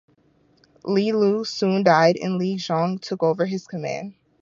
Li 0.83 1.11
Liu 1.11 1.43
soon 1.45 1.83
died 1.83 2.17
and 2.17 2.39
Li 2.39 2.55
Xiong 2.57 2.99
took 2.99 3.21
over 3.21 3.45
his 3.45 3.67
command. 3.67 4.15